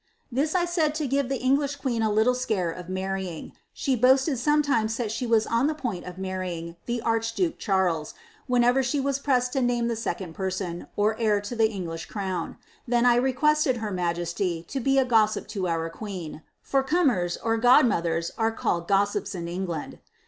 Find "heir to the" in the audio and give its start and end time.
11.19-11.69